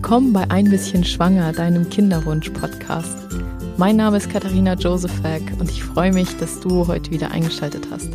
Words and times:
Willkommen 0.00 0.32
bei 0.32 0.48
Ein 0.48 0.70
bisschen 0.70 1.04
Schwanger, 1.04 1.52
deinem 1.52 1.90
Kinderwunsch-Podcast. 1.90 3.18
Mein 3.78 3.96
Name 3.96 4.18
ist 4.18 4.30
Katharina 4.30 4.74
Josefak 4.74 5.42
und 5.58 5.68
ich 5.68 5.82
freue 5.82 6.12
mich, 6.12 6.36
dass 6.36 6.60
du 6.60 6.86
heute 6.86 7.10
wieder 7.10 7.32
eingeschaltet 7.32 7.88
hast. 7.90 8.08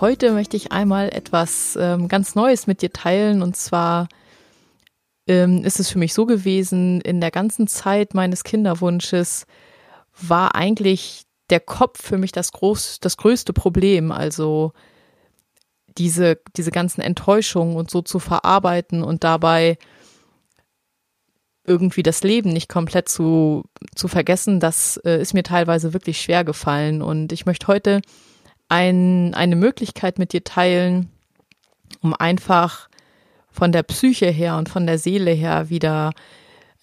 Heute 0.00 0.32
möchte 0.32 0.56
ich 0.56 0.72
einmal 0.72 1.10
etwas 1.10 1.78
ähm, 1.80 2.08
ganz 2.08 2.34
Neues 2.34 2.66
mit 2.66 2.82
dir 2.82 2.92
teilen 2.92 3.40
und 3.40 3.54
zwar 3.54 4.08
ähm, 5.28 5.64
ist 5.64 5.78
es 5.78 5.90
für 5.90 6.00
mich 6.00 6.12
so 6.12 6.26
gewesen, 6.26 7.00
in 7.00 7.20
der 7.20 7.30
ganzen 7.30 7.68
Zeit 7.68 8.14
meines 8.14 8.42
Kinderwunsches 8.42 9.46
war 10.20 10.56
eigentlich 10.56 11.22
der 11.50 11.60
Kopf 11.60 12.02
für 12.02 12.18
mich 12.18 12.32
das, 12.32 12.50
groß, 12.50 12.98
das 12.98 13.16
größte 13.16 13.52
Problem. 13.52 14.10
Also 14.10 14.72
diese, 15.98 16.38
diese 16.56 16.70
ganzen 16.70 17.00
Enttäuschungen 17.00 17.76
und 17.76 17.90
so 17.90 18.02
zu 18.02 18.18
verarbeiten 18.18 19.02
und 19.02 19.24
dabei 19.24 19.78
irgendwie 21.64 22.02
das 22.02 22.22
Leben 22.22 22.52
nicht 22.52 22.68
komplett 22.68 23.08
zu, 23.08 23.64
zu 23.94 24.08
vergessen, 24.08 24.60
das 24.60 24.96
äh, 25.04 25.20
ist 25.20 25.34
mir 25.34 25.42
teilweise 25.42 25.92
wirklich 25.92 26.20
schwer 26.20 26.44
gefallen. 26.44 27.02
Und 27.02 27.32
ich 27.32 27.46
möchte 27.46 27.66
heute 27.68 28.00
ein, 28.68 29.34
eine 29.34 29.56
Möglichkeit 29.56 30.18
mit 30.18 30.32
dir 30.32 30.42
teilen, 30.42 31.10
um 32.00 32.14
einfach 32.14 32.88
von 33.50 33.72
der 33.72 33.82
Psyche 33.82 34.30
her 34.30 34.56
und 34.56 34.68
von 34.68 34.86
der 34.86 34.98
Seele 34.98 35.32
her 35.32 35.70
wieder 35.70 36.12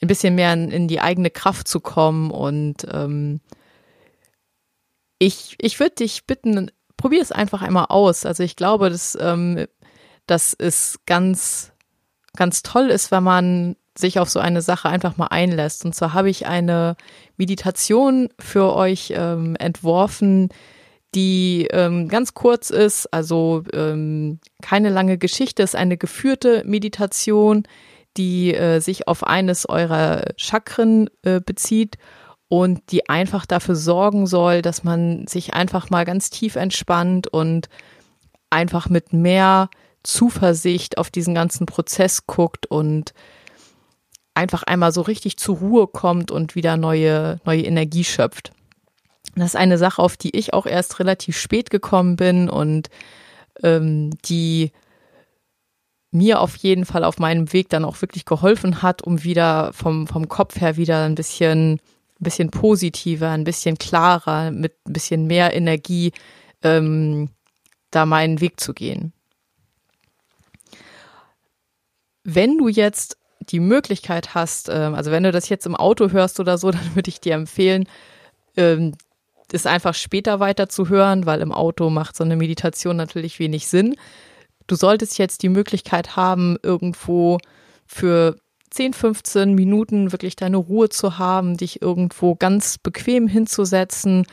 ein 0.02 0.08
bisschen 0.08 0.35
mehr 0.35 0.53
in, 0.53 0.69
in 0.69 0.88
die 0.88 1.02
eigene 1.02 1.31
Kraft 1.31 1.67
zu 1.67 1.80
kommen. 1.80 2.30
Und 2.30 2.88
ähm, 2.91 3.42
ich, 5.17 5.55
ich 5.59 5.80
würde 5.80 5.95
dich 5.95 6.25
bitten, 6.25 6.71
probier 6.98 7.22
es 7.22 7.31
einfach 7.31 7.62
einmal 7.62 7.86
aus. 7.90 8.26
Also 8.26 8.44
ich 8.44 8.56
glaube, 8.56 8.90
dass, 8.90 9.17
ähm, 9.20 9.67
dass 10.26 10.53
es 10.58 11.00
ganz, 11.06 11.72
ganz 12.36 12.64
toll 12.64 12.89
ist, 12.89 13.12
wenn 13.12 13.23
man 13.23 13.76
sich 13.98 14.20
auf 14.20 14.30
so 14.30 14.39
eine 14.39 14.62
Sache 14.62 14.89
einfach 14.89 15.17
mal 15.17 15.28
einlässt. 15.28 15.86
Und 15.86 15.95
zwar 15.95 16.14
habe 16.14 16.30
ich 16.30 16.45
eine 16.48 16.95
Meditation 17.38 18.30
für 18.39 18.76
euch 18.76 19.14
ähm, 19.16 19.56
entworfen, 19.56 20.50
die 21.16 21.67
ähm, 21.72 22.09
ganz 22.09 22.34
kurz 22.34 22.70
ist, 22.70 23.11
also 23.14 23.64
ähm, 23.73 24.39
keine 24.61 24.89
lange 24.89 25.17
Geschichte, 25.17 25.64
ist 25.64 25.76
eine 25.76 25.98
geführte 25.98 26.64
Meditation, 26.66 27.64
die 28.17 28.54
äh, 28.54 28.80
sich 28.82 29.08
auf 29.08 29.23
eines 29.23 29.67
eurer 29.67 30.26
Chakren 30.36 31.09
äh, 31.23 31.39
bezieht 31.39 31.98
und 32.50 32.92
die 32.92 33.09
einfach 33.09 33.45
dafür 33.45 33.76
sorgen 33.76 34.26
soll, 34.26 34.62
dass 34.62 34.84
man 34.84 35.28
sich 35.28 35.53
einfach 35.53 35.90
mal 35.90 36.06
ganz 36.06 36.30
tief 36.30 36.56
entspannt 36.56 37.28
und 37.28 37.70
einfach 38.50 38.89
mit 38.89 39.12
mehr 39.14 39.70
Zuversicht 40.04 40.98
auf 40.98 41.09
diesen 41.09 41.36
ganzen 41.36 41.66
Prozess 41.66 42.26
guckt 42.26 42.66
und 42.66 43.14
einfach 44.34 44.64
einmal 44.64 44.94
so 44.94 45.02
richtig 45.02 45.38
zur 45.38 45.58
Ruhe 45.58 45.88
kommt 45.88 46.31
und 46.31 46.56
wieder 46.56 46.78
neue, 46.78 47.42
neue 47.44 47.64
Energie 47.64 48.04
schöpft. 48.04 48.52
Das 49.36 49.48
ist 49.48 49.56
eine 49.56 49.78
Sache, 49.78 50.02
auf 50.02 50.16
die 50.16 50.36
ich 50.36 50.54
auch 50.54 50.66
erst 50.66 51.00
relativ 51.00 51.38
spät 51.38 51.70
gekommen 51.70 52.16
bin 52.16 52.50
und 52.50 52.89
ähm, 53.64 54.11
die 54.26 54.72
mir 56.11 56.39
auf 56.39 56.56
jeden 56.56 56.86
Fall 56.86 57.04
auf 57.04 57.20
meinem 57.20 57.52
Weg 57.52 57.70
dann 57.70 57.84
auch 57.84 58.02
wirklich 58.02 58.26
geholfen 58.26 58.82
hat, 58.82 59.02
um 59.02 59.23
wieder 59.23 59.73
vom, 59.73 60.08
vom 60.08 60.30
Kopf 60.30 60.61
her 60.61 60.78
wieder 60.78 61.04
ein 61.04 61.16
bisschen 61.16 61.80
ein 62.20 62.23
bisschen 62.23 62.50
positiver, 62.50 63.30
ein 63.30 63.44
bisschen 63.44 63.78
klarer, 63.78 64.52
mit 64.52 64.76
ein 64.88 64.94
bisschen 64.94 65.28
mehr 65.28 65.54
Energie 65.54 66.12
ähm, 66.64 67.30
da 67.92 68.05
meinen 68.05 68.42
Weg 68.42 68.60
zu 68.60 68.73
gehen. 68.73 69.14
Wenn 72.23 72.58
du 72.58 72.67
jetzt 72.67 73.17
die 73.39 73.60
Möglichkeit 73.60 74.36
hast, 74.36 74.70
ähm, 74.70 74.95
also 74.95 75.11
wenn 75.11 75.23
du 75.23 75.32
das 75.32 75.50
jetzt 75.50 75.66
im 75.66 75.76
Auto 75.76 76.11
hörst 76.11 76.39
oder 76.39 76.58
so, 76.58 76.72
dann 76.72 76.95
würde 76.95 77.10
ich 77.10 77.22
dir 77.22 77.36
empfehlen, 77.36 77.88
ähm, 78.56 78.95
das 79.50 79.66
einfach 79.66 79.94
später 79.94 80.39
weiter 80.39 80.67
zu 80.67 80.89
hören, 80.89 81.26
weil 81.26 81.39
im 81.42 81.54
Auto 81.54 81.89
macht 81.89 82.17
so 82.17 82.23
eine 82.23 82.36
Meditation 82.36 82.98
natürlich 82.98 83.39
wenig 83.39 83.67
Sinn. 83.67 83.95
Du 84.67 84.76
solltest 84.76 85.17
jetzt 85.17 85.42
die 85.44 85.50
Möglichkeit 85.50 86.17
haben, 86.17 86.58
irgendwo 86.61 87.38
für 87.86 88.36
10, 88.70 88.94
15 88.94 89.54
Minuten 89.54 90.11
wirklich 90.11 90.36
deine 90.36 90.58
Ruhe 90.58 90.89
zu 90.89 91.17
haben, 91.17 91.58
dich 91.58 91.82
irgendwo 91.82 92.36
ganz 92.36 92.78
bequem 92.78 93.28
hinzusetzen. 93.28 94.26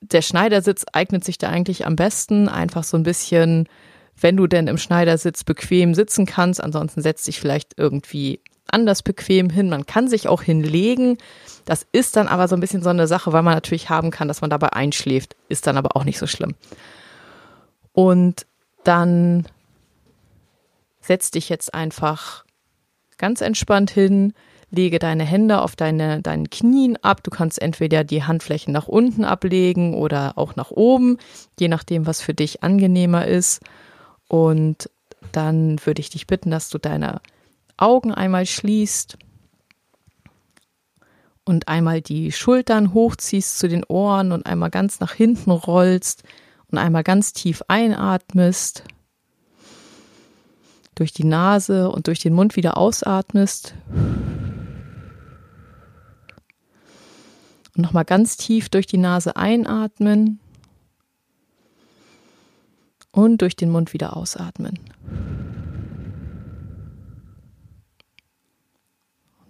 Der 0.00 0.22
Schneidersitz 0.22 0.84
eignet 0.92 1.24
sich 1.24 1.38
da 1.38 1.48
eigentlich 1.48 1.86
am 1.86 1.96
besten, 1.96 2.48
einfach 2.48 2.84
so 2.84 2.96
ein 2.96 3.02
bisschen, 3.02 3.68
wenn 4.20 4.36
du 4.36 4.46
denn 4.46 4.66
im 4.66 4.78
Schneidersitz 4.78 5.44
bequem 5.44 5.94
sitzen 5.94 6.26
kannst, 6.26 6.62
ansonsten 6.62 7.02
setz 7.02 7.24
dich 7.24 7.40
vielleicht 7.40 7.74
irgendwie 7.76 8.40
anders 8.70 9.02
bequem 9.02 9.50
hin. 9.50 9.68
Man 9.68 9.86
kann 9.86 10.08
sich 10.08 10.28
auch 10.28 10.42
hinlegen. 10.42 11.18
Das 11.64 11.86
ist 11.92 12.16
dann 12.16 12.28
aber 12.28 12.48
so 12.48 12.56
ein 12.56 12.60
bisschen 12.60 12.82
so 12.82 12.90
eine 12.90 13.06
Sache, 13.06 13.32
weil 13.32 13.42
man 13.42 13.54
natürlich 13.54 13.90
haben 13.90 14.10
kann, 14.10 14.28
dass 14.28 14.40
man 14.40 14.50
dabei 14.50 14.72
einschläft. 14.72 15.36
Ist 15.48 15.66
dann 15.66 15.76
aber 15.76 15.96
auch 15.96 16.04
nicht 16.04 16.18
so 16.18 16.26
schlimm. 16.26 16.54
Und 17.92 18.46
dann 18.84 19.46
setz 21.08 21.30
dich 21.30 21.48
jetzt 21.48 21.74
einfach 21.74 22.44
ganz 23.16 23.40
entspannt 23.40 23.90
hin, 23.90 24.34
lege 24.70 24.98
deine 24.98 25.24
Hände 25.24 25.62
auf 25.62 25.74
deine, 25.74 26.22
deinen 26.22 26.50
Knien 26.50 26.96
ab. 27.02 27.22
Du 27.24 27.30
kannst 27.30 27.60
entweder 27.60 28.04
die 28.04 28.22
Handflächen 28.22 28.72
nach 28.72 28.86
unten 28.86 29.24
ablegen 29.24 29.94
oder 29.94 30.36
auch 30.36 30.54
nach 30.54 30.70
oben, 30.70 31.16
je 31.58 31.68
nachdem, 31.68 32.06
was 32.06 32.20
für 32.20 32.34
dich 32.34 32.62
angenehmer 32.62 33.26
ist. 33.26 33.62
Und 34.28 34.90
dann 35.32 35.84
würde 35.84 36.00
ich 36.00 36.10
dich 36.10 36.26
bitten, 36.26 36.50
dass 36.50 36.68
du 36.68 36.78
deine 36.78 37.20
Augen 37.78 38.12
einmal 38.12 38.44
schließt 38.44 39.16
und 41.46 41.68
einmal 41.68 42.02
die 42.02 42.30
Schultern 42.30 42.92
hochziehst 42.92 43.58
zu 43.58 43.68
den 43.68 43.84
Ohren 43.84 44.32
und 44.32 44.44
einmal 44.44 44.70
ganz 44.70 45.00
nach 45.00 45.14
hinten 45.14 45.50
rollst 45.50 46.22
und 46.70 46.76
einmal 46.76 47.02
ganz 47.02 47.32
tief 47.32 47.62
einatmest 47.68 48.84
durch 50.98 51.12
die 51.12 51.24
Nase 51.24 51.90
und 51.90 52.08
durch 52.08 52.18
den 52.18 52.34
Mund 52.34 52.56
wieder 52.56 52.76
ausatmest. 52.76 53.74
Und 57.76 57.82
nochmal 57.82 58.04
ganz 58.04 58.36
tief 58.36 58.68
durch 58.68 58.86
die 58.88 58.98
Nase 58.98 59.36
einatmen 59.36 60.40
und 63.12 63.42
durch 63.42 63.54
den 63.54 63.70
Mund 63.70 63.92
wieder 63.92 64.16
ausatmen. 64.16 64.80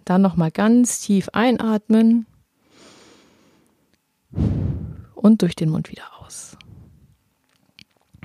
Dann 0.05 0.21
nochmal 0.21 0.51
ganz 0.51 1.01
tief 1.01 1.29
einatmen 1.33 2.27
und 5.15 5.41
durch 5.41 5.55
den 5.55 5.69
Mund 5.69 5.89
wieder 5.89 6.03
aus. 6.19 6.57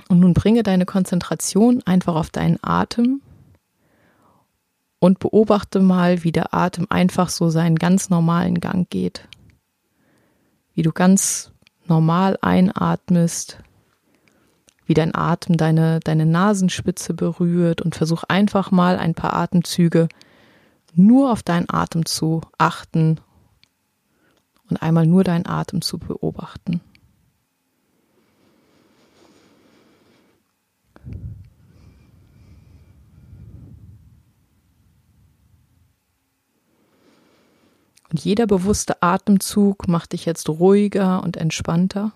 Und 0.07 0.19
nun 0.19 0.33
bringe 0.33 0.63
deine 0.63 0.85
Konzentration 0.85 1.81
einfach 1.85 2.15
auf 2.15 2.29
deinen 2.29 2.59
Atem 2.61 3.21
und 4.99 5.19
beobachte 5.19 5.79
mal, 5.79 6.23
wie 6.23 6.31
der 6.31 6.53
Atem 6.53 6.87
einfach 6.89 7.29
so 7.29 7.49
seinen 7.49 7.75
ganz 7.77 8.09
normalen 8.09 8.59
Gang 8.59 8.89
geht. 8.89 9.27
Wie 10.73 10.83
du 10.83 10.91
ganz 10.91 11.51
normal 11.87 12.37
einatmest, 12.41 13.59
wie 14.85 14.93
dein 14.93 15.15
Atem 15.15 15.57
deine, 15.57 15.99
deine 15.99 16.25
Nasenspitze 16.25 17.13
berührt 17.13 17.81
und 17.81 17.95
versuch 17.95 18.23
einfach 18.23 18.71
mal 18.71 18.97
ein 18.97 19.15
paar 19.15 19.33
Atemzüge 19.33 20.07
nur 20.93 21.31
auf 21.31 21.43
deinen 21.43 21.69
Atem 21.69 22.05
zu 22.05 22.41
achten 22.57 23.19
und 24.69 24.81
einmal 24.81 25.05
nur 25.05 25.23
deinen 25.23 25.45
Atem 25.45 25.81
zu 25.81 25.97
beobachten. 25.97 26.81
Und 38.15 38.23
jeder 38.23 38.47
bewusste 38.47 39.03
Atemzug 39.03 39.89
macht 39.89 40.13
dich 40.13 40.23
jetzt 40.23 40.47
ruhiger 40.47 41.21
und 41.21 41.35
entspannter. 41.35 42.13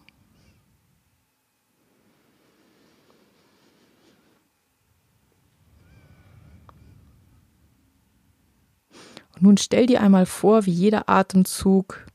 Und 9.34 9.42
nun 9.42 9.58
stell 9.58 9.88
dir 9.88 10.00
einmal 10.00 10.26
vor, 10.26 10.66
wie 10.66 10.72
jeder 10.72 11.10
Atemzug 11.10 12.06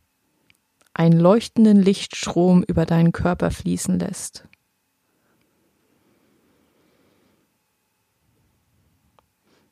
einen 0.95 1.21
leuchtenden 1.21 1.79
Lichtstrom 1.79 2.63
über 2.63 2.87
deinen 2.87 3.13
Körper 3.13 3.51
fließen 3.51 3.99
lässt. 3.99 4.49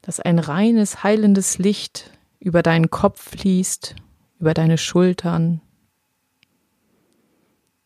Dass 0.03 0.21
ein 0.21 0.39
reines, 0.39 1.03
heilendes 1.03 1.57
Licht 1.57 2.11
über 2.43 2.63
deinen 2.63 2.91
Kopf 2.91 3.31
fließt, 3.31 3.95
über 4.41 4.53
deine 4.53 4.77
Schultern, 4.77 5.61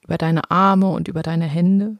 über 0.03 0.17
deine 0.17 0.51
Arme 0.51 0.89
und 0.89 1.09
über 1.09 1.23
deine 1.23 1.45
Hände. 1.45 1.99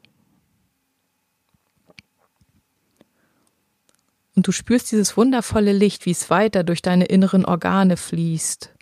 Und 4.35 4.47
du 4.47 4.51
spürst 4.51 4.91
dieses 4.91 5.15
wundervolle 5.17 5.71
Licht, 5.71 6.07
wie 6.07 6.11
es 6.11 6.31
weiter 6.31 6.63
durch 6.63 6.81
deine 6.81 7.05
inneren 7.05 7.45
Organe 7.45 7.95
fließt 7.95 8.73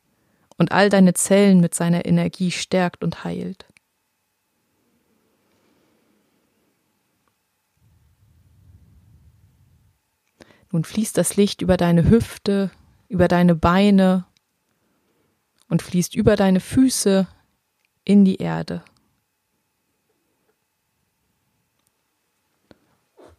und 0.57 0.71
all 0.71 0.89
deine 0.89 1.13
Zellen 1.13 1.59
mit 1.59 1.75
seiner 1.75 2.05
Energie 2.05 2.51
stärkt 2.51 3.03
und 3.03 3.25
heilt. 3.25 3.65
Nun 10.71 10.85
fließt 10.85 11.17
das 11.17 11.35
Licht 11.35 11.61
über 11.61 11.75
deine 11.75 12.09
Hüfte, 12.09 12.71
über 13.07 13.27
deine 13.27 13.55
Beine 13.55 14.25
und 15.69 15.81
fließt 15.81 16.15
über 16.15 16.35
deine 16.35 16.59
Füße 16.59 17.27
in 18.03 18.25
die 18.25 18.37
Erde. 18.37 18.83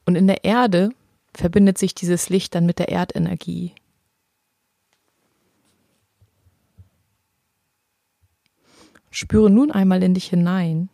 Und 0.05 0.15
in 0.15 0.27
der 0.27 0.45
Erde 0.45 0.91
verbindet 1.35 1.79
sich 1.79 1.95
dieses 1.95 2.29
Licht 2.29 2.55
dann 2.55 2.67
mit 2.67 2.79
der 2.79 2.89
Erdenergie. 2.89 3.75
Spüre 9.11 9.51
nun 9.51 9.73
einmal 9.73 10.03
in 10.03 10.15
dich 10.15 10.29
hinein 10.29 10.91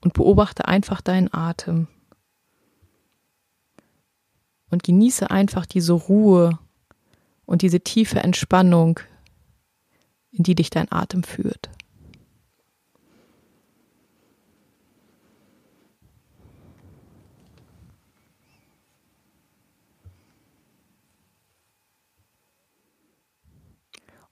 und 0.00 0.12
beobachte 0.12 0.66
einfach 0.66 1.00
deinen 1.00 1.32
Atem. 1.32 1.88
Und 4.70 4.84
genieße 4.84 5.30
einfach 5.30 5.66
diese 5.66 5.92
Ruhe 5.92 6.58
und 7.44 7.62
diese 7.62 7.80
tiefe 7.80 8.20
Entspannung, 8.20 9.00
in 10.30 10.44
die 10.44 10.54
dich 10.54 10.70
dein 10.70 10.90
Atem 10.92 11.24
führt. 11.24 11.70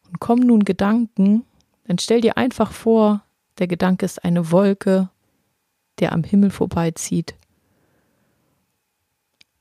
Und 0.08 0.20
kommen 0.20 0.46
nun 0.46 0.64
Gedanken, 0.64 1.44
dann 1.84 1.98
stell 1.98 2.20
dir 2.20 2.36
einfach 2.36 2.72
vor, 2.72 3.24
der 3.58 3.66
Gedanke 3.66 4.06
ist 4.06 4.24
eine 4.24 4.50
Wolke, 4.50 5.10
der 5.98 6.12
am 6.12 6.22
Himmel 6.22 6.50
vorbeizieht. 6.50 7.34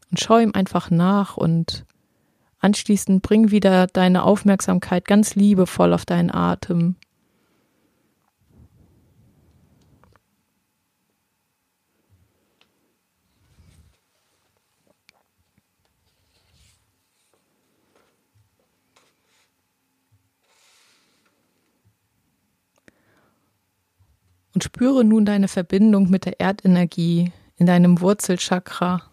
Und 0.09 0.19
schau 0.19 0.39
ihm 0.39 0.53
einfach 0.53 0.89
nach 0.89 1.37
und 1.37 1.85
anschließend 2.59 3.21
bring 3.21 3.51
wieder 3.51 3.87
deine 3.87 4.23
Aufmerksamkeit 4.23 5.05
ganz 5.05 5.35
liebevoll 5.35 5.93
auf 5.93 6.05
deinen 6.05 6.31
Atem. 6.31 6.95
Und 24.53 24.63
spüre 24.63 25.03
nun 25.03 25.23
deine 25.23 25.47
Verbindung 25.47 26.09
mit 26.09 26.25
der 26.25 26.39
Erdenergie 26.39 27.31
in 27.57 27.67
deinem 27.67 28.01
Wurzelchakra. 28.01 29.03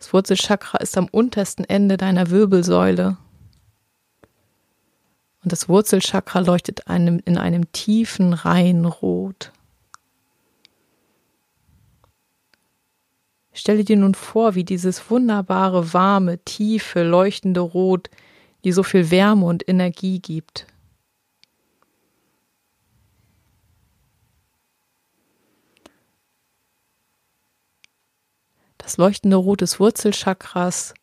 Das 0.00 0.14
Wurzelchakra 0.14 0.78
ist 0.78 0.96
am 0.96 1.08
untersten 1.12 1.62
Ende 1.64 1.98
deiner 1.98 2.30
Wirbelsäule. 2.30 3.18
Und 5.42 5.52
das 5.52 5.68
Wurzelchakra 5.68 6.38
leuchtet 6.40 6.88
einem, 6.88 7.20
in 7.26 7.36
einem 7.36 7.70
tiefen, 7.72 8.32
reinen 8.32 8.86
Rot. 8.86 9.52
Stelle 13.52 13.84
dir 13.84 13.98
nun 13.98 14.14
vor, 14.14 14.54
wie 14.54 14.64
dieses 14.64 15.10
wunderbare, 15.10 15.92
warme, 15.92 16.38
tiefe, 16.38 17.02
leuchtende 17.02 17.60
Rot 17.60 18.08
dir 18.64 18.72
so 18.72 18.82
viel 18.82 19.10
Wärme 19.10 19.44
und 19.44 19.68
Energie 19.68 20.18
gibt. 20.18 20.66
Das 28.90 28.96
leuchtende 28.96 29.36
Rot 29.36 29.60
des 29.60 29.78
Wurzelchakras 29.78 30.94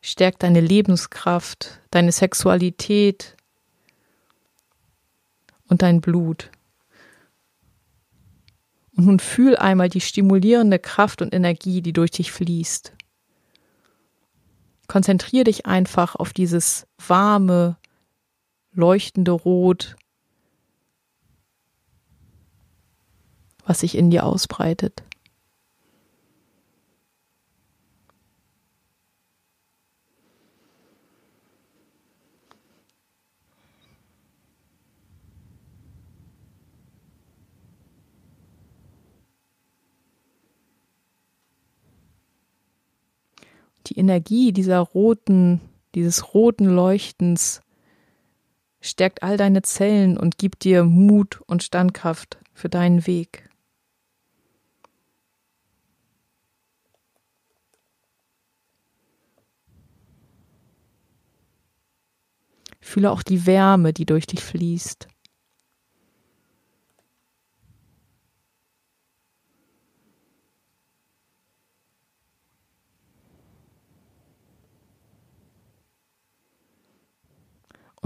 stärkt 0.00 0.44
deine 0.44 0.60
Lebenskraft, 0.60 1.80
deine 1.90 2.12
Sexualität 2.12 3.36
und 5.68 5.82
dein 5.82 6.00
Blut. 6.00 6.52
Und 8.96 9.06
nun 9.06 9.18
fühl 9.18 9.56
einmal 9.56 9.88
die 9.88 10.00
stimulierende 10.00 10.78
Kraft 10.78 11.20
und 11.20 11.34
Energie, 11.34 11.82
die 11.82 11.92
durch 11.92 12.12
dich 12.12 12.30
fließt. 12.30 12.92
Konzentriere 14.86 15.42
dich 15.42 15.66
einfach 15.66 16.14
auf 16.14 16.32
dieses 16.32 16.86
warme, 17.08 17.76
leuchtende 18.70 19.32
Rot, 19.32 19.96
was 23.64 23.80
sich 23.80 23.96
in 23.96 24.12
dir 24.12 24.24
ausbreitet. 24.24 25.02
Die 43.96 44.00
Energie 44.00 44.52
dieser 44.52 44.78
roten, 44.78 45.60
dieses 45.94 46.34
roten 46.34 46.66
Leuchtens 46.66 47.62
stärkt 48.80 49.22
all 49.22 49.36
deine 49.36 49.62
Zellen 49.62 50.18
und 50.18 50.38
gibt 50.38 50.64
dir 50.64 50.84
Mut 50.84 51.40
und 51.46 51.62
Standkraft 51.62 52.38
für 52.52 52.68
deinen 52.68 53.06
Weg. 53.06 53.48
Fühle 62.80 63.10
auch 63.10 63.22
die 63.22 63.46
Wärme, 63.46 63.92
die 63.92 64.06
durch 64.06 64.26
dich 64.26 64.44
fließt. 64.44 65.08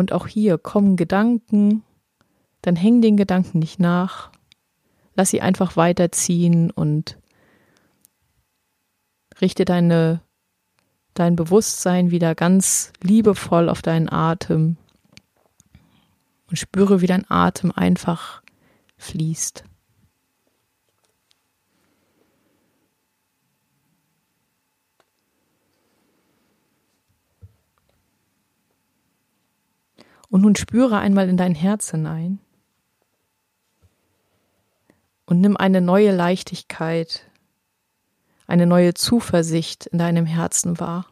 Und 0.01 0.13
auch 0.13 0.27
hier 0.27 0.57
kommen 0.57 0.97
Gedanken, 0.97 1.85
dann 2.63 2.75
häng 2.75 3.03
den 3.03 3.19
Gedanken 3.19 3.59
nicht 3.59 3.79
nach. 3.79 4.31
Lass 5.15 5.29
sie 5.29 5.43
einfach 5.43 5.77
weiterziehen 5.77 6.71
und 6.71 7.19
richte 9.43 9.67
deine, 9.67 10.23
dein 11.13 11.37
Bewusstsein 11.37 12.11
wieder 12.11 12.35
ganz 12.35 12.95
liebevoll 13.03 13.69
auf 13.69 13.83
deinen 13.83 14.11
Atem 14.11 14.79
und 16.49 16.57
spüre, 16.57 17.03
wie 17.03 17.07
dein 17.07 17.31
Atem 17.31 17.71
einfach 17.71 18.43
fließt. 18.97 19.65
Und 30.31 30.43
nun 30.43 30.55
spüre 30.55 30.99
einmal 30.99 31.29
in 31.29 31.37
dein 31.37 31.55
Herz 31.55 31.91
hinein 31.91 32.39
und 35.27 35.41
nimm 35.41 35.57
eine 35.57 35.81
neue 35.81 36.15
Leichtigkeit, 36.15 37.27
eine 38.47 38.67
neue 38.67 38.95
Zuversicht 38.95 39.87
in 39.87 39.99
deinem 39.99 40.27
Herzen 40.27 40.79
wahr. 40.81 41.10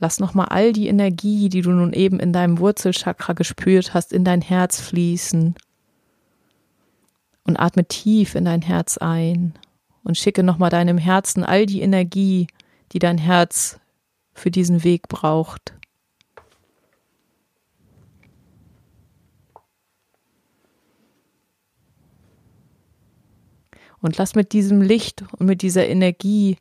Lass 0.00 0.20
nochmal 0.20 0.46
all 0.46 0.72
die 0.72 0.86
Energie, 0.86 1.48
die 1.48 1.60
du 1.60 1.70
nun 1.70 1.92
eben 1.92 2.20
in 2.20 2.32
deinem 2.32 2.58
Wurzelchakra 2.58 3.32
gespürt 3.32 3.94
hast, 3.94 4.12
in 4.12 4.24
dein 4.24 4.42
Herz 4.42 4.80
fließen. 4.80 5.54
Und 7.44 7.56
atme 7.56 7.84
tief 7.84 8.34
in 8.34 8.44
dein 8.44 8.62
Herz 8.62 8.98
ein 8.98 9.54
und 10.04 10.16
schicke 10.16 10.42
nochmal 10.42 10.70
deinem 10.70 10.98
Herzen 10.98 11.42
all 11.44 11.66
die 11.66 11.80
Energie, 11.80 12.46
die 12.92 12.98
dein 12.98 13.18
Herz 13.18 13.80
für 14.34 14.50
diesen 14.50 14.84
Weg 14.84 15.08
braucht. 15.08 15.74
Und 24.00 24.16
lass 24.16 24.36
mit 24.36 24.52
diesem 24.52 24.80
Licht 24.80 25.24
und 25.38 25.46
mit 25.46 25.62
dieser 25.62 25.88
Energie 25.88 26.58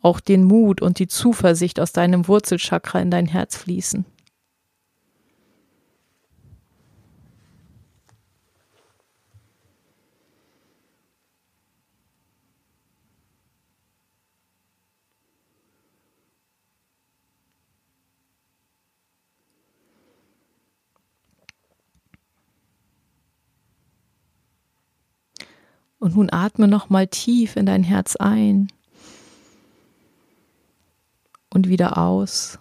auch 0.00 0.20
den 0.20 0.44
Mut 0.44 0.80
und 0.80 0.98
die 0.98 1.08
Zuversicht 1.08 1.80
aus 1.80 1.92
deinem 1.92 2.28
Wurzelchakra 2.28 3.00
in 3.00 3.10
dein 3.10 3.26
Herz 3.26 3.56
fließen. 3.56 4.04
Und 26.00 26.14
nun 26.14 26.30
atme 26.30 26.68
nochmal 26.68 27.08
tief 27.08 27.56
in 27.56 27.66
dein 27.66 27.82
Herz 27.82 28.14
ein 28.14 28.68
und 31.58 31.68
wieder 31.68 31.98
aus. 31.98 32.56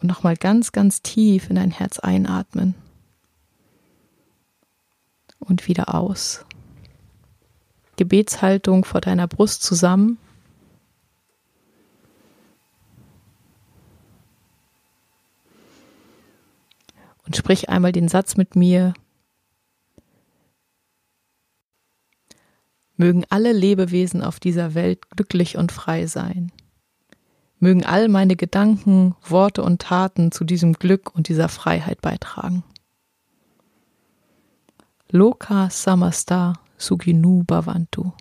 Und 0.00 0.08
nochmal 0.08 0.34
ganz, 0.34 0.72
ganz 0.72 1.02
tief 1.02 1.50
in 1.50 1.56
dein 1.56 1.70
Herz 1.70 1.98
einatmen 1.98 2.74
und 5.40 5.68
wieder 5.68 5.94
aus. 5.94 6.46
Gebetshaltung 7.96 8.86
vor 8.86 9.02
deiner 9.02 9.28
Brust 9.28 9.62
zusammen. 9.62 10.16
Und 17.26 17.36
sprich 17.36 17.68
einmal 17.68 17.92
den 17.92 18.08
Satz 18.08 18.38
mit 18.38 18.56
mir, 18.56 18.94
Mögen 23.02 23.24
alle 23.30 23.52
Lebewesen 23.52 24.22
auf 24.22 24.38
dieser 24.38 24.74
Welt 24.74 25.10
glücklich 25.10 25.56
und 25.56 25.72
frei 25.72 26.06
sein. 26.06 26.52
Mögen 27.58 27.84
all 27.84 28.06
meine 28.06 28.36
Gedanken, 28.36 29.16
Worte 29.28 29.64
und 29.64 29.82
Taten 29.82 30.30
zu 30.30 30.44
diesem 30.44 30.74
Glück 30.74 31.12
und 31.12 31.26
dieser 31.26 31.48
Freiheit 31.48 32.00
beitragen. 32.00 32.62
Loka 35.10 35.68
Samasta 35.68 36.52
Suginu 36.78 37.42
Bhavantu. 37.42 38.12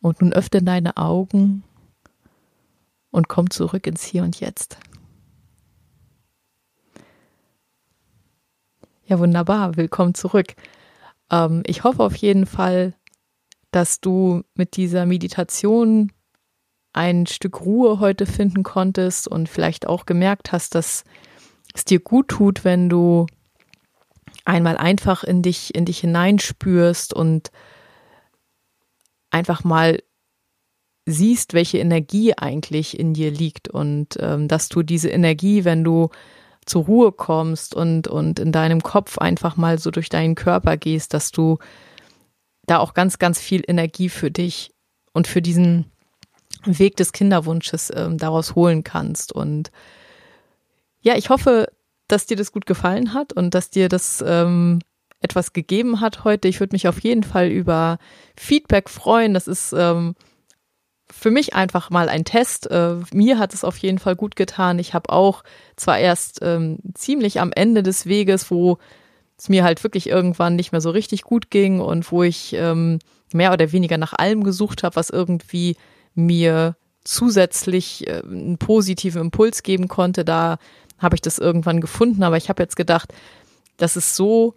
Und 0.00 0.22
nun 0.22 0.32
öffne 0.32 0.62
deine 0.62 0.96
Augen 0.96 1.62
und 3.10 3.28
komm 3.28 3.50
zurück 3.50 3.86
ins 3.86 4.02
Hier 4.02 4.22
und 4.22 4.40
Jetzt. 4.40 4.78
Ja, 9.12 9.18
wunderbar. 9.18 9.76
Willkommen 9.76 10.14
zurück. 10.14 10.54
Ähm, 11.30 11.62
ich 11.66 11.84
hoffe 11.84 12.02
auf 12.02 12.16
jeden 12.16 12.46
Fall, 12.46 12.94
dass 13.70 14.00
du 14.00 14.40
mit 14.54 14.78
dieser 14.78 15.04
Meditation 15.04 16.10
ein 16.94 17.26
Stück 17.26 17.60
Ruhe 17.60 18.00
heute 18.00 18.24
finden 18.24 18.62
konntest 18.62 19.28
und 19.28 19.50
vielleicht 19.50 19.86
auch 19.86 20.06
gemerkt 20.06 20.50
hast, 20.50 20.74
dass 20.74 21.04
es 21.74 21.84
dir 21.84 22.00
gut 22.00 22.28
tut, 22.28 22.64
wenn 22.64 22.88
du 22.88 23.26
einmal 24.46 24.78
einfach 24.78 25.24
in 25.24 25.42
dich, 25.42 25.74
in 25.74 25.84
dich 25.84 25.98
hineinspürst 25.98 27.12
und 27.12 27.50
einfach 29.28 29.62
mal 29.62 29.98
siehst, 31.04 31.52
welche 31.52 31.76
Energie 31.76 32.32
eigentlich 32.32 32.98
in 32.98 33.12
dir 33.12 33.30
liegt 33.30 33.68
und 33.68 34.16
ähm, 34.20 34.48
dass 34.48 34.70
du 34.70 34.82
diese 34.82 35.10
Energie, 35.10 35.66
wenn 35.66 35.84
du 35.84 36.08
zur 36.64 36.84
Ruhe 36.84 37.12
kommst 37.12 37.74
und, 37.74 38.08
und 38.08 38.38
in 38.38 38.52
deinem 38.52 38.82
Kopf 38.82 39.18
einfach 39.18 39.56
mal 39.56 39.78
so 39.78 39.90
durch 39.90 40.08
deinen 40.08 40.34
Körper 40.34 40.76
gehst, 40.76 41.14
dass 41.14 41.32
du 41.32 41.58
da 42.66 42.78
auch 42.78 42.94
ganz, 42.94 43.18
ganz 43.18 43.40
viel 43.40 43.62
Energie 43.66 44.08
für 44.08 44.30
dich 44.30 44.72
und 45.12 45.26
für 45.26 45.42
diesen 45.42 45.90
Weg 46.64 46.96
des 46.96 47.12
Kinderwunsches 47.12 47.92
ähm, 47.94 48.18
daraus 48.18 48.54
holen 48.54 48.84
kannst. 48.84 49.32
Und 49.32 49.72
ja, 51.00 51.16
ich 51.16 51.30
hoffe, 51.30 51.68
dass 52.06 52.26
dir 52.26 52.36
das 52.36 52.52
gut 52.52 52.66
gefallen 52.66 53.14
hat 53.14 53.32
und 53.32 53.54
dass 53.54 53.70
dir 53.70 53.88
das 53.88 54.22
ähm, 54.24 54.78
etwas 55.20 55.52
gegeben 55.52 56.00
hat 56.00 56.24
heute. 56.24 56.48
Ich 56.48 56.60
würde 56.60 56.74
mich 56.74 56.86
auf 56.86 57.00
jeden 57.00 57.24
Fall 57.24 57.48
über 57.48 57.98
Feedback 58.36 58.88
freuen. 58.88 59.34
Das 59.34 59.48
ist 59.48 59.72
ähm, 59.76 60.14
für 61.12 61.30
mich 61.30 61.54
einfach 61.54 61.90
mal 61.90 62.08
ein 62.08 62.24
Test. 62.24 62.70
Äh, 62.70 62.96
mir 63.12 63.38
hat 63.38 63.54
es 63.54 63.64
auf 63.64 63.76
jeden 63.76 63.98
Fall 63.98 64.16
gut 64.16 64.34
getan. 64.34 64.78
Ich 64.78 64.94
habe 64.94 65.10
auch 65.10 65.44
zwar 65.76 65.98
erst 65.98 66.40
ähm, 66.42 66.78
ziemlich 66.94 67.40
am 67.40 67.52
Ende 67.52 67.82
des 67.82 68.06
Weges, 68.06 68.50
wo 68.50 68.78
es 69.38 69.48
mir 69.48 69.62
halt 69.62 69.82
wirklich 69.84 70.08
irgendwann 70.08 70.56
nicht 70.56 70.72
mehr 70.72 70.80
so 70.80 70.90
richtig 70.90 71.22
gut 71.22 71.50
ging 71.50 71.80
und 71.80 72.10
wo 72.10 72.22
ich 72.22 72.54
ähm, 72.54 72.98
mehr 73.32 73.52
oder 73.52 73.72
weniger 73.72 73.98
nach 73.98 74.14
allem 74.14 74.42
gesucht 74.42 74.82
habe, 74.82 74.96
was 74.96 75.10
irgendwie 75.10 75.76
mir 76.14 76.76
zusätzlich 77.04 78.06
äh, 78.06 78.22
einen 78.24 78.58
positiven 78.58 79.20
Impuls 79.20 79.62
geben 79.62 79.88
konnte. 79.88 80.24
Da 80.24 80.58
habe 80.98 81.14
ich 81.14 81.20
das 81.20 81.38
irgendwann 81.38 81.80
gefunden, 81.80 82.22
aber 82.22 82.36
ich 82.36 82.48
habe 82.48 82.62
jetzt 82.62 82.76
gedacht, 82.76 83.12
das 83.76 83.96
ist 83.96 84.16
so, 84.16 84.54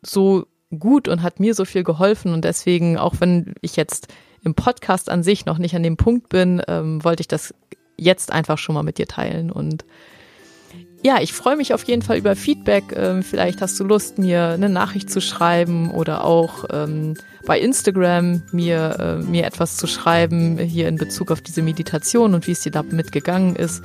so 0.00 0.46
gut 0.76 1.06
und 1.06 1.22
hat 1.22 1.38
mir 1.38 1.54
so 1.54 1.64
viel 1.64 1.84
geholfen 1.84 2.32
und 2.32 2.44
deswegen, 2.44 2.98
auch 2.98 3.16
wenn 3.20 3.54
ich 3.60 3.76
jetzt 3.76 4.08
im 4.44 4.54
Podcast 4.54 5.08
an 5.08 5.22
sich 5.22 5.46
noch 5.46 5.58
nicht 5.58 5.74
an 5.76 5.82
dem 5.82 5.96
Punkt 5.96 6.28
bin, 6.28 6.62
ähm, 6.68 7.04
wollte 7.04 7.20
ich 7.20 7.28
das 7.28 7.54
jetzt 7.96 8.32
einfach 8.32 8.58
schon 8.58 8.74
mal 8.74 8.82
mit 8.82 8.98
dir 8.98 9.06
teilen. 9.06 9.50
Und 9.50 9.84
ja, 11.04 11.20
ich 11.20 11.32
freue 11.32 11.56
mich 11.56 11.74
auf 11.74 11.84
jeden 11.84 12.02
Fall 12.02 12.16
über 12.16 12.36
Feedback. 12.36 12.84
Ähm, 12.96 13.22
vielleicht 13.22 13.60
hast 13.60 13.78
du 13.78 13.84
Lust, 13.84 14.18
mir 14.18 14.48
eine 14.50 14.68
Nachricht 14.68 15.10
zu 15.10 15.20
schreiben 15.20 15.90
oder 15.90 16.24
auch 16.24 16.64
ähm, 16.72 17.14
bei 17.44 17.58
Instagram 17.58 18.42
mir, 18.52 18.96
äh, 18.98 19.22
mir 19.22 19.44
etwas 19.44 19.76
zu 19.76 19.86
schreiben 19.86 20.58
hier 20.58 20.88
in 20.88 20.96
Bezug 20.96 21.32
auf 21.32 21.40
diese 21.40 21.62
Meditation 21.62 22.34
und 22.34 22.46
wie 22.46 22.52
es 22.52 22.60
dir 22.60 22.72
damit 22.72 23.10
gegangen 23.10 23.56
ist. 23.56 23.82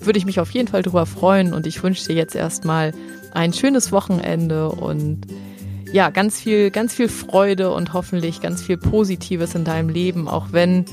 Würde 0.00 0.18
ich 0.18 0.26
mich 0.26 0.40
auf 0.40 0.50
jeden 0.50 0.66
Fall 0.66 0.82
darüber 0.82 1.06
freuen 1.06 1.54
und 1.54 1.66
ich 1.66 1.82
wünsche 1.82 2.06
dir 2.06 2.14
jetzt 2.14 2.34
erstmal 2.34 2.92
ein 3.32 3.52
schönes 3.52 3.92
Wochenende 3.92 4.70
und 4.70 5.26
ja, 5.92 6.10
ganz 6.10 6.40
viel, 6.40 6.70
ganz 6.70 6.94
viel 6.94 7.08
Freude 7.08 7.72
und 7.72 7.92
hoffentlich 7.92 8.40
ganz 8.40 8.62
viel 8.62 8.76
Positives 8.76 9.54
in 9.54 9.64
deinem 9.64 9.88
Leben, 9.88 10.28
auch 10.28 10.48
wenn 10.52 10.84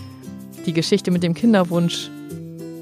die 0.66 0.74
Geschichte 0.74 1.12
mit 1.12 1.24
dem 1.24 1.34
Kinderwunsch 1.34 2.10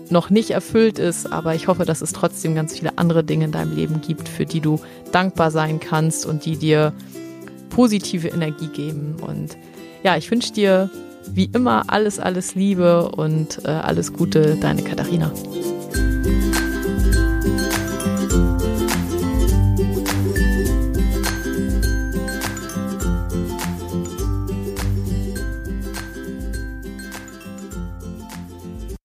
noch 0.10 0.30
nicht 0.30 0.52
erfüllt 0.52 1.00
ist, 1.00 1.32
aber 1.32 1.56
ich 1.56 1.68
hoffe, 1.68 1.86
dass 1.86 2.02
es 2.02 2.14
trotzdem 2.14 2.56
ganz 2.56 2.78
viele 2.78 2.98
andere 2.98 3.24
Dinge 3.24 3.46
in 3.46 3.52
deinem 3.52 3.76
Leben 3.76 4.02
gibt, 4.02 4.30
für 4.30 4.46
die 4.46 4.62
du 4.62 4.80
dankbar 5.12 5.52
sein 5.52 5.80
kannst 5.80 6.26
und 6.26 6.46
die 6.46 6.58
dir 6.58 6.94
positive 7.70 8.28
Energie 8.28 8.68
geben. 8.68 9.16
Und 9.20 9.58
ja, 10.04 10.16
ich 10.16 10.30
wünsche 10.30 10.54
dir 10.54 10.90
wie 11.28 11.50
immer 11.54 11.86
alles, 11.88 12.20
alles 12.20 12.56
Liebe 12.56 13.10
und 13.10 13.66
äh, 13.66 13.70
alles 13.70 14.14
Gute, 14.14 14.58
deine 14.62 14.84
Katharina. 14.84 15.32